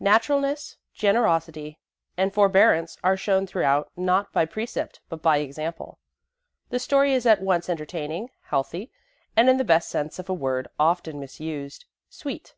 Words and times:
Naturalness, 0.00 0.76
generosity, 0.92 1.78
and 2.16 2.34
forbearance 2.34 2.98
are 3.04 3.16
shown 3.16 3.46
throughout 3.46 3.92
not 3.96 4.32
by 4.32 4.44
precept 4.44 4.98
but 5.08 5.22
by 5.22 5.36
example. 5.38 6.00
The 6.70 6.80
story 6.80 7.12
is 7.14 7.26
at 7.26 7.42
once 7.42 7.68
entertaining, 7.68 8.30
healthy, 8.46 8.90
and, 9.36 9.48
in 9.48 9.56
the 9.56 9.62
best 9.62 9.88
sense 9.88 10.18
of 10.18 10.28
a 10.28 10.34
word 10.34 10.66
often 10.80 11.20
misused, 11.20 11.84
sweet. 12.08 12.56